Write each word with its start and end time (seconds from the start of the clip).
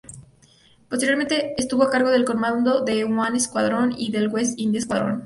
Posteriormente 0.89 1.53
estuvo 1.61 1.83
a 1.83 1.91
cargo 1.91 2.09
del 2.09 2.25
comando 2.25 2.81
del 2.83 3.03
"Home 3.03 3.39
Squadron" 3.39 3.93
y 3.95 4.09
del 4.09 4.29
"West 4.29 4.57
India 4.57 4.81
Squadron". 4.81 5.19